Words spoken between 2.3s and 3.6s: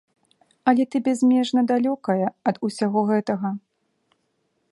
ад усяго гэтага.